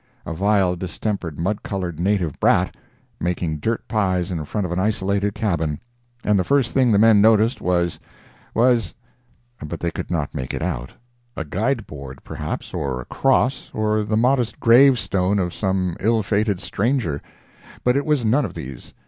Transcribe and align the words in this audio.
"—a 0.25 0.33
vile, 0.33 0.75
distempered, 0.75 1.37
mud 1.37 1.61
colored 1.61 1.99
native 1.99 2.39
brat, 2.39 2.75
making 3.19 3.57
dirt 3.57 3.87
pies 3.87 4.31
in 4.31 4.43
front 4.45 4.65
of 4.65 4.71
an 4.71 4.79
isolated 4.79 5.35
cabin; 5.35 5.79
and 6.23 6.39
the 6.39 6.43
first 6.43 6.73
thing 6.73 6.91
the 6.91 6.97
men 6.97 7.21
noticed 7.21 7.61
was—was—but 7.61 9.79
they 9.79 9.91
could 9.91 10.09
not 10.09 10.33
make 10.33 10.55
it 10.55 10.61
out; 10.63 10.91
a 11.37 11.45
guide 11.45 11.85
board 11.85 12.17
perhaps, 12.23 12.73
or 12.73 12.99
a 12.99 13.05
cross, 13.05 13.69
or 13.75 14.01
the 14.01 14.17
modest 14.17 14.59
grave 14.59 14.97
stone 14.97 15.37
of 15.37 15.53
some 15.53 15.95
ill 15.99 16.23
fated 16.23 16.59
stranger. 16.59 17.21
But 17.83 17.95
it 17.95 18.03
was 18.03 18.25
none 18.25 18.43
of 18.43 18.55
these. 18.55 18.95